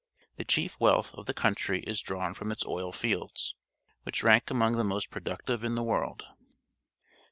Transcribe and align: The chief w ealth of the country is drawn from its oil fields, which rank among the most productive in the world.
The 0.37 0.43
chief 0.45 0.73
w 0.79 0.91
ealth 0.91 1.13
of 1.13 1.27
the 1.27 1.33
country 1.35 1.83
is 1.83 2.01
drawn 2.01 2.33
from 2.33 2.51
its 2.51 2.65
oil 2.65 2.91
fields, 2.91 3.53
which 4.01 4.23
rank 4.23 4.49
among 4.49 4.75
the 4.77 4.83
most 4.83 5.11
productive 5.11 5.63
in 5.63 5.75
the 5.75 5.83
world. 5.83 6.23